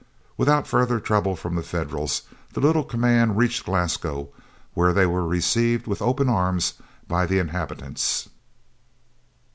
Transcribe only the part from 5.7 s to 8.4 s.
with open arms by the inhabitants.